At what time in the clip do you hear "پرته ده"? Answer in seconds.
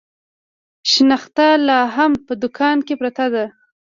3.01-3.45